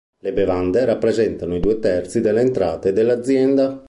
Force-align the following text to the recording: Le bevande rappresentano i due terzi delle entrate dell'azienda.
Le 0.17 0.33
bevande 0.33 0.83
rappresentano 0.83 1.55
i 1.55 1.59
due 1.59 1.77
terzi 1.77 2.21
delle 2.21 2.41
entrate 2.41 2.91
dell'azienda. 2.91 3.79